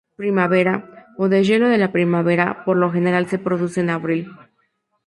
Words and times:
Primavera, 0.21 0.73
o 1.21 1.23
deshielo 1.33 1.67
de 1.69 1.77
la 1.83 1.91
primavera, 1.97 2.65
por 2.65 2.75
lo 2.75 2.91
general 2.91 3.27
se 3.27 3.37
produce 3.37 3.81
en 3.81 3.91
abril. 3.91 4.27